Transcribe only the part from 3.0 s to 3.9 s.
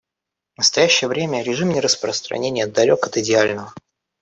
от идеального.